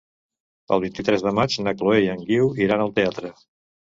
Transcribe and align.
El 0.77 0.79
vint-i-tres 0.85 1.25
de 1.25 1.33
maig 1.41 1.57
na 1.67 1.75
Chloé 1.81 1.99
i 2.05 2.09
en 2.13 2.25
Guiu 2.29 2.49
iran 2.69 2.87
al 2.87 2.95
teatre. 2.99 3.31